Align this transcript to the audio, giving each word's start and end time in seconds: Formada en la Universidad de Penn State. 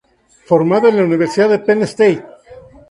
Formada 0.45 0.89
en 0.89 0.97
la 0.97 1.03
Universidad 1.03 1.47
de 1.49 1.59
Penn 1.59 1.83
State. 1.83 2.25